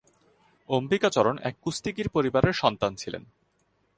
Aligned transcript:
অম্বিকাচরণ 0.69 1.35
এক 1.41 1.55
কুস্তিগীর 1.61 2.07
পরিবারের 2.09 2.53
সন্তান 2.53 2.91
ছিলেন। 2.95 3.23